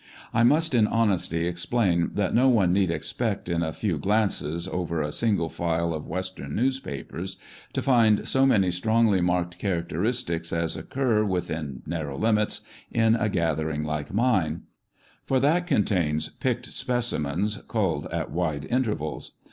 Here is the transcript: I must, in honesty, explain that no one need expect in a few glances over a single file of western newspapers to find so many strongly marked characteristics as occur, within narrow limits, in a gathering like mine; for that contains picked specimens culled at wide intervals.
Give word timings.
I 0.33 0.41
must, 0.41 0.73
in 0.73 0.87
honesty, 0.87 1.45
explain 1.45 2.09
that 2.15 2.33
no 2.33 2.49
one 2.49 2.73
need 2.73 2.89
expect 2.89 3.47
in 3.47 3.61
a 3.61 3.71
few 3.71 3.99
glances 3.99 4.67
over 4.67 4.99
a 5.03 5.11
single 5.11 5.47
file 5.47 5.93
of 5.93 6.07
western 6.07 6.55
newspapers 6.55 7.37
to 7.73 7.83
find 7.83 8.27
so 8.27 8.47
many 8.47 8.71
strongly 8.71 9.21
marked 9.21 9.59
characteristics 9.59 10.51
as 10.51 10.75
occur, 10.75 11.23
within 11.23 11.83
narrow 11.85 12.17
limits, 12.17 12.61
in 12.91 13.13
a 13.15 13.29
gathering 13.29 13.83
like 13.83 14.11
mine; 14.11 14.63
for 15.23 15.39
that 15.39 15.67
contains 15.67 16.29
picked 16.29 16.65
specimens 16.73 17.61
culled 17.67 18.07
at 18.07 18.31
wide 18.31 18.65
intervals. 18.71 19.33